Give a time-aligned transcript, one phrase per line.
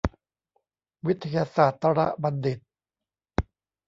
[1.07, 2.59] วิทยาศาสตรบัณฑิต